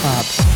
Club. 0.00 0.49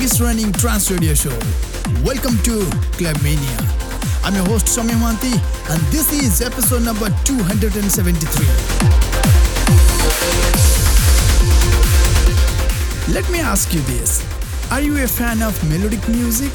Longest 0.00 0.20
running 0.22 0.50
trance 0.54 0.90
radio 0.90 1.12
show. 1.12 1.38
Welcome 2.02 2.38
to 2.44 2.64
Club 2.96 3.22
Mania. 3.22 3.58
I'm 4.24 4.34
your 4.34 4.46
host 4.46 4.64
Soumya 4.64 4.98
Manti 4.98 5.36
and 5.68 5.82
this 5.92 6.10
is 6.10 6.40
episode 6.40 6.84
number 6.84 7.10
273. 7.24 8.46
Let 13.12 13.28
me 13.30 13.40
ask 13.40 13.74
you 13.74 13.82
this. 13.82 14.24
Are 14.72 14.80
you 14.80 14.96
a 15.04 15.06
fan 15.06 15.42
of 15.42 15.62
melodic 15.68 16.08
music? 16.08 16.52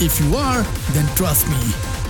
If 0.00 0.18
you 0.18 0.34
are, 0.34 0.64
then 0.90 1.06
trust 1.14 1.46
me. 1.46 1.60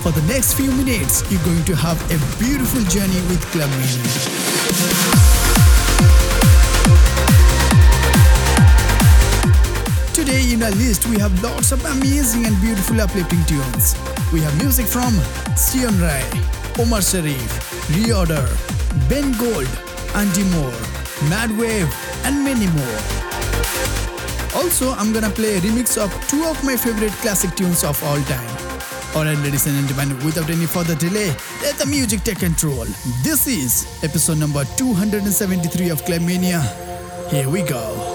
For 0.01 0.11
the 0.11 0.23
next 0.33 0.55
few 0.55 0.71
minutes, 0.71 1.21
you're 1.31 1.43
going 1.43 1.63
to 1.65 1.75
have 1.75 2.01
a 2.09 2.17
beautiful 2.41 2.81
journey 2.85 3.21
with 3.29 3.45
Club 3.51 3.69
Mania. 3.69 5.40
Today 10.21 10.53
in 10.53 10.61
our 10.61 10.69
list 10.77 11.07
we 11.07 11.17
have 11.17 11.33
lots 11.41 11.71
of 11.71 11.83
amazing 11.83 12.45
and 12.45 12.53
beautiful 12.61 13.01
uplifting 13.01 13.43
tunes. 13.45 13.95
We 14.31 14.39
have 14.41 14.55
music 14.61 14.85
from 14.85 15.09
Sion 15.57 15.99
Rai, 15.99 16.21
Omar 16.77 17.01
Sherif, 17.01 17.49
Reorder, 17.89 18.45
Ben 19.09 19.31
Gold, 19.41 19.65
Andy 20.13 20.43
Moore, 20.53 20.77
Mad 21.27 21.49
Wave, 21.57 21.89
and 22.23 22.43
many 22.45 22.67
more. 22.67 23.01
Also, 24.61 24.93
I'm 24.93 25.11
gonna 25.11 25.31
play 25.31 25.57
a 25.57 25.59
remix 25.61 25.97
of 25.97 26.13
two 26.27 26.45
of 26.45 26.63
my 26.63 26.77
favorite 26.77 27.13
classic 27.23 27.55
tunes 27.55 27.83
of 27.83 27.97
all 28.03 28.21
time. 28.29 28.57
Alright, 29.15 29.39
ladies 29.39 29.65
and 29.65 29.73
gentlemen, 29.87 30.23
without 30.23 30.51
any 30.51 30.67
further 30.67 30.93
delay, 30.93 31.33
let 31.63 31.77
the 31.77 31.87
music 31.87 32.21
take 32.21 32.37
control. 32.37 32.85
This 33.23 33.47
is 33.47 33.87
episode 34.03 34.37
number 34.37 34.65
273 34.77 35.89
of 35.89 36.05
Club 36.05 36.21
Mania. 36.21 36.61
Here 37.31 37.49
we 37.49 37.63
go. 37.63 38.10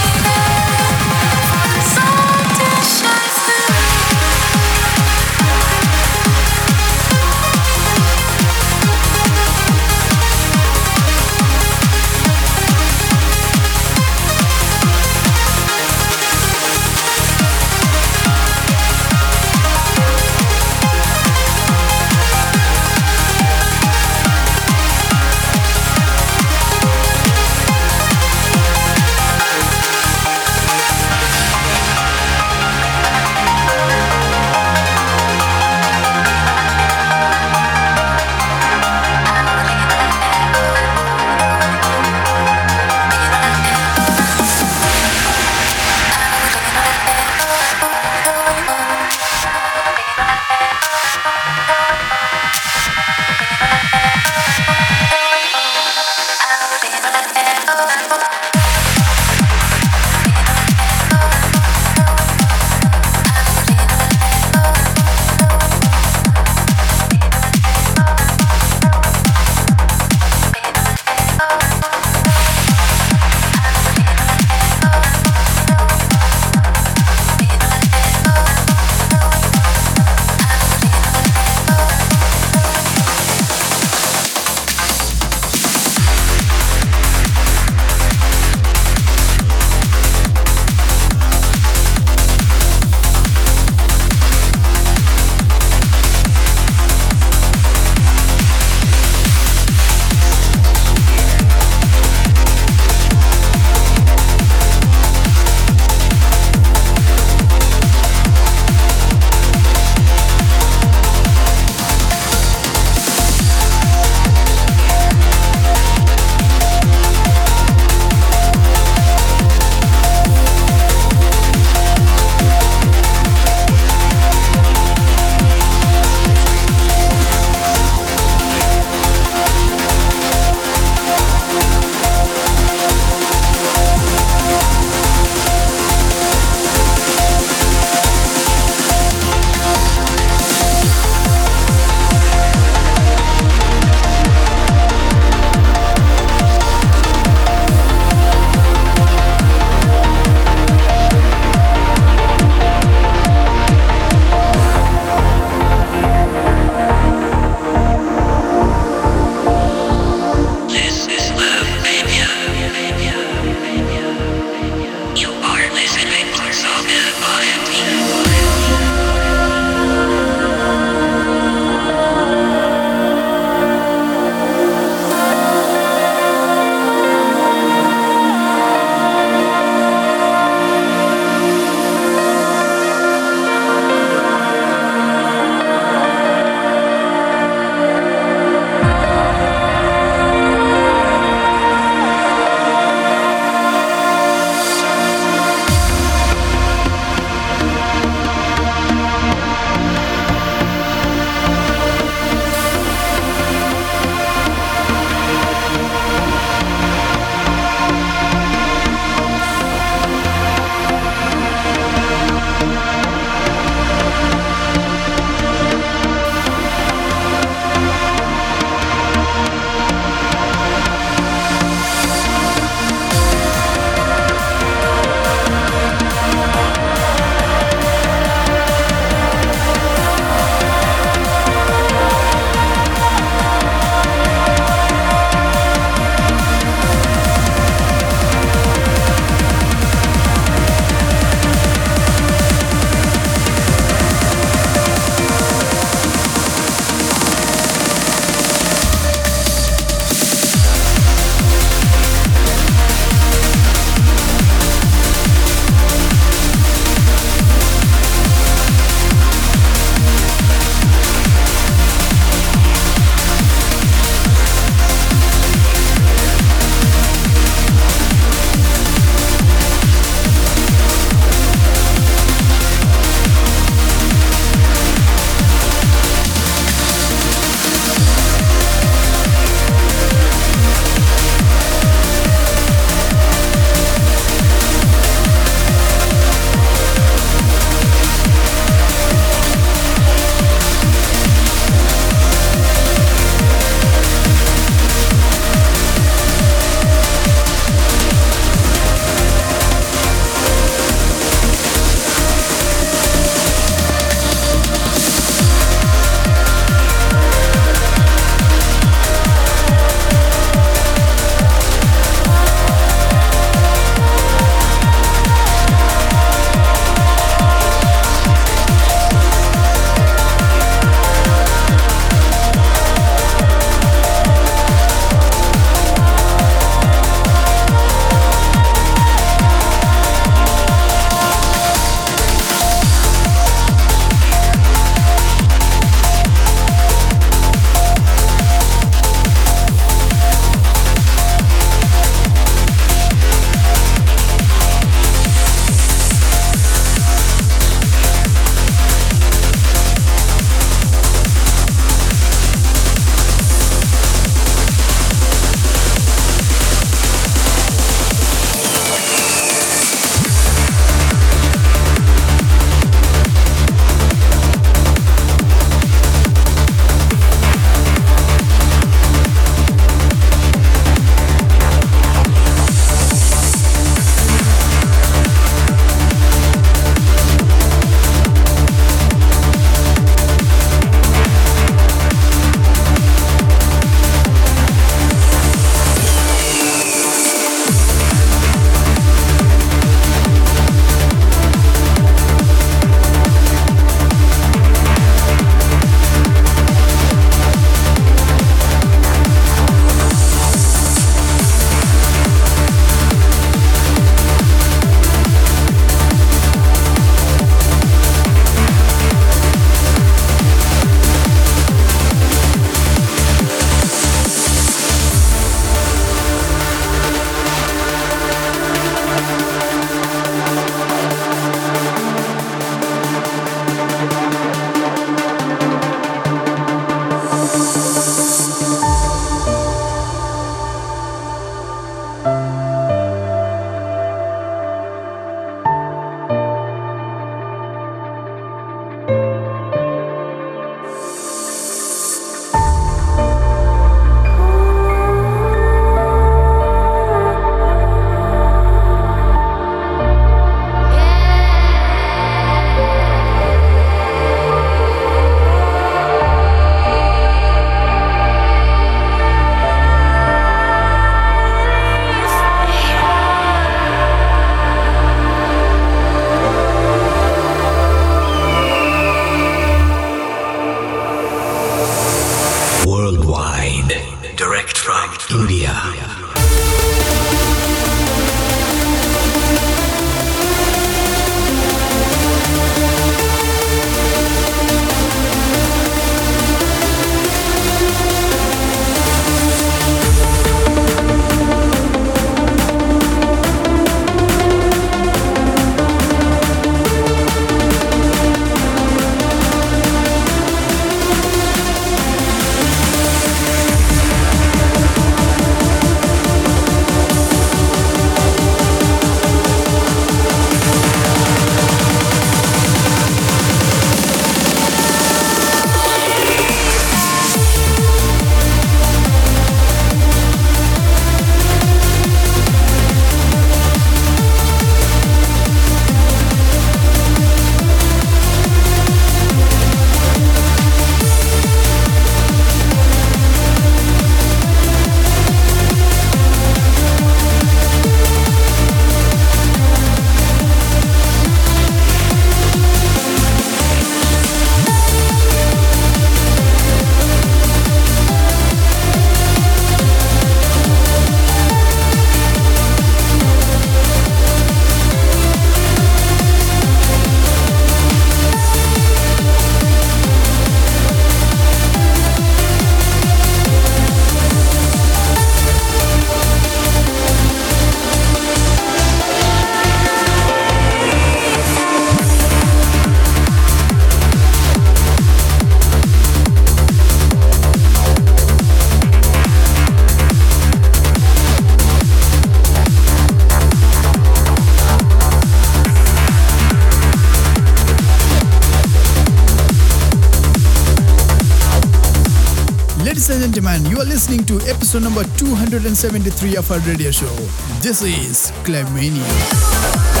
Number 595.01 595.17
273 595.17 596.35
of 596.37 596.51
our 596.51 596.59
radio 596.59 596.91
show. 596.91 597.15
This 597.61 597.81
is 597.81 598.31
Clubmania. 598.43 600.00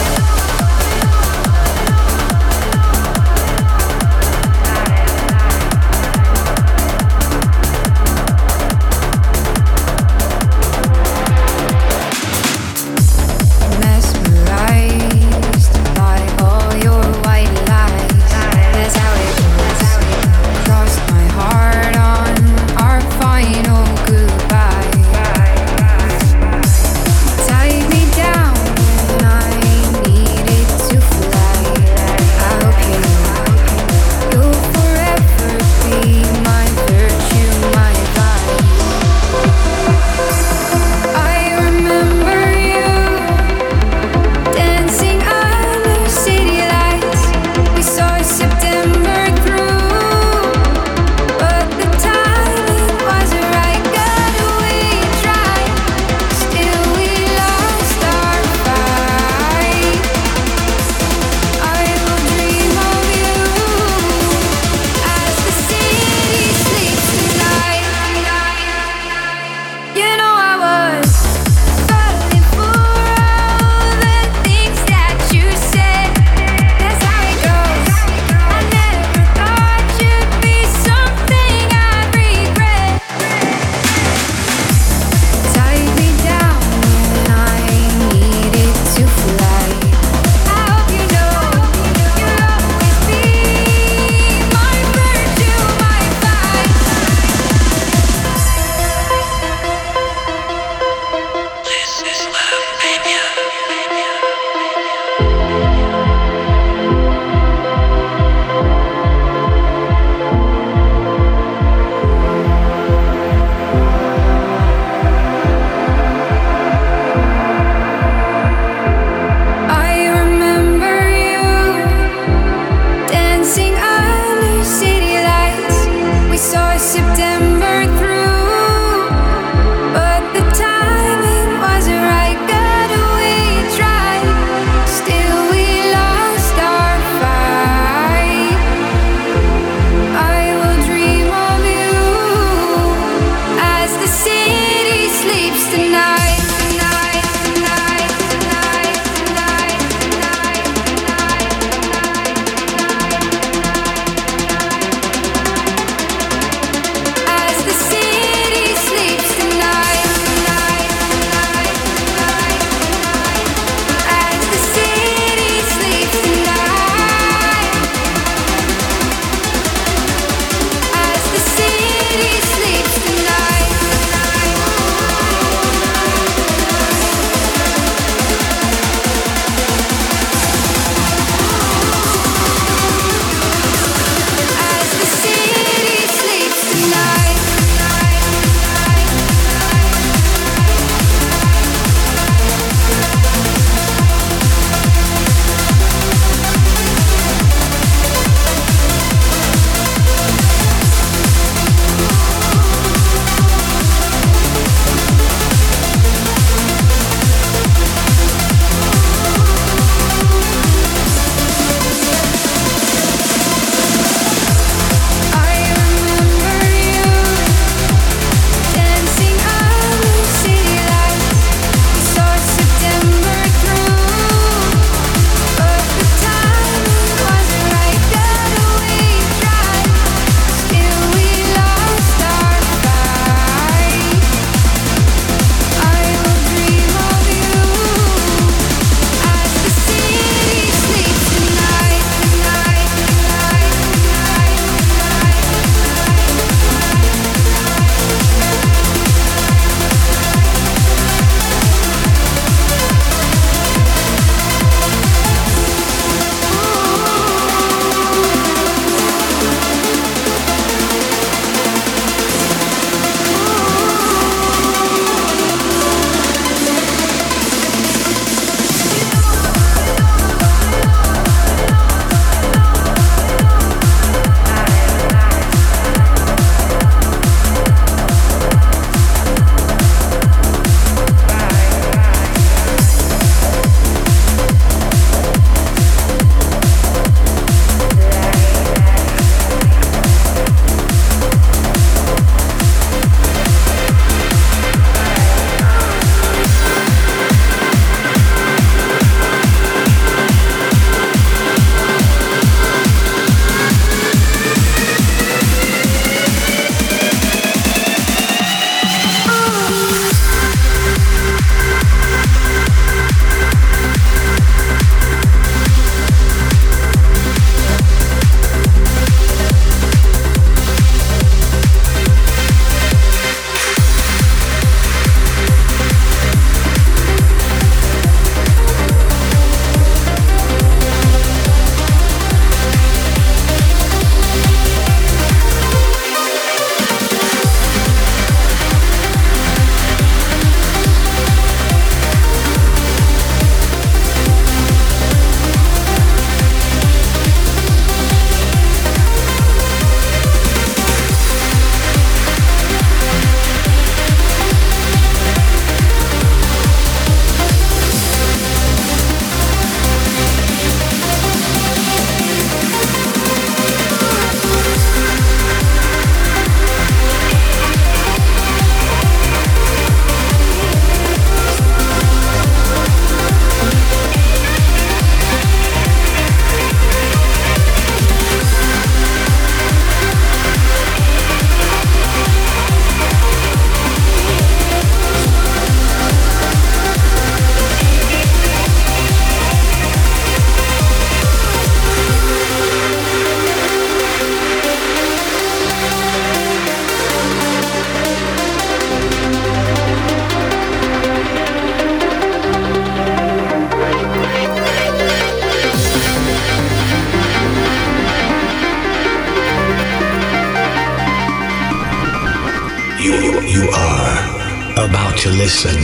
About 415.51 415.80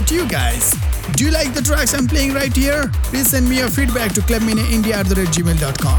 About 0.00 0.10
you 0.10 0.26
guys? 0.28 0.72
Do 1.16 1.24
you 1.24 1.30
like 1.30 1.52
the 1.52 1.60
tracks 1.60 1.92
I'm 1.92 2.06
playing 2.06 2.32
right 2.32 2.54
here? 2.54 2.90
Please 3.12 3.28
send 3.30 3.48
me 3.48 3.58
your 3.58 3.68
feedback 3.68 4.12
to 4.14 4.22
gmail.com. 4.22 5.98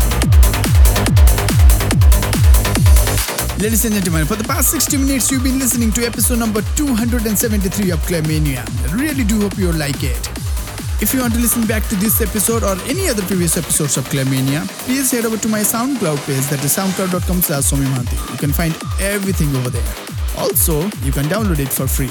Ladies 3.59 3.85
and 3.85 3.93
gentlemen, 3.93 4.25
for 4.25 4.35
the 4.35 4.43
past 4.43 4.71
60 4.71 4.97
minutes, 4.97 5.29
you've 5.29 5.43
been 5.43 5.59
listening 5.59 5.91
to 5.91 6.03
episode 6.03 6.39
number 6.39 6.61
273 6.75 7.91
of 7.91 7.99
Clubmania. 8.07 8.65
I 8.89 8.95
really 8.95 9.23
do 9.23 9.41
hope 9.41 9.57
you 9.57 9.71
like 9.73 10.03
it. 10.03 10.27
If 10.99 11.13
you 11.13 11.21
want 11.21 11.33
to 11.35 11.39
listen 11.39 11.67
back 11.67 11.87
to 11.89 11.95
this 11.95 12.21
episode 12.21 12.63
or 12.63 12.75
any 12.89 13.07
other 13.07 13.21
previous 13.23 13.55
episodes 13.57 13.97
of 13.97 14.05
Clubmania, 14.05 14.67
please 14.85 15.11
head 15.11 15.25
over 15.25 15.37
to 15.37 15.47
my 15.47 15.59
SoundCloud 15.59 16.25
page 16.25 16.45
that 16.49 16.63
is 16.63 16.75
soundcloud.com 16.75 17.41
slash 17.41 17.71
You 17.71 18.37
can 18.37 18.51
find 18.51 18.75
everything 18.99 19.55
over 19.55 19.69
there. 19.69 19.93
Also, 20.37 20.81
you 21.03 21.11
can 21.11 21.25
download 21.25 21.59
it 21.59 21.69
for 21.69 21.87
free. 21.87 22.09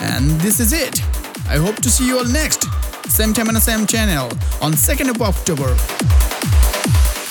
And 0.00 0.30
this 0.40 0.60
is 0.60 0.72
it. 0.72 1.00
I 1.48 1.56
hope 1.56 1.76
to 1.76 1.90
see 1.90 2.06
you 2.06 2.18
all 2.18 2.24
next, 2.24 2.64
same 3.08 3.32
time 3.32 3.48
on 3.48 3.54
the 3.54 3.60
same 3.60 3.86
channel, 3.86 4.26
on 4.60 4.72
2nd 4.72 5.10
of 5.10 5.22
October. 5.22 5.76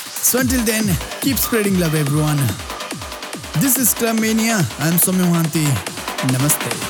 So 0.06 0.40
until 0.40 0.64
then, 0.64 0.86
keep 1.22 1.38
spreading 1.38 1.80
love 1.80 1.96
everyone. 1.96 2.38
This 3.62 3.78
is 3.78 3.94
Club 3.94 4.20
Mania. 4.20 4.58
I'm 4.80 4.98
Somyo 5.00 5.26
Namaste. 6.32 6.85